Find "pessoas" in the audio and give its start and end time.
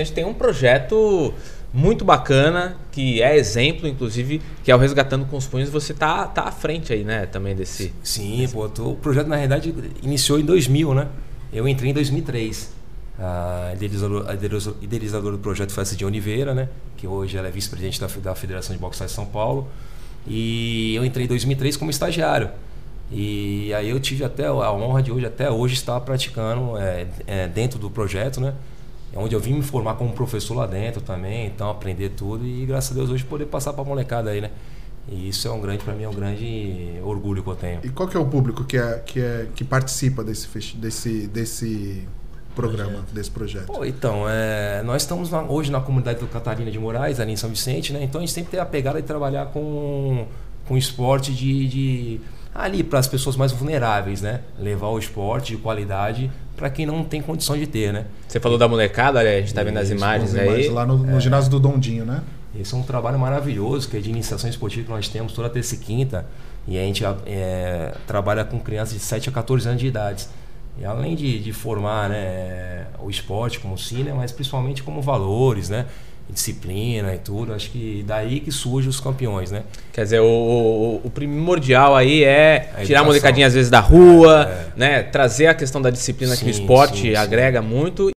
53.08-53.36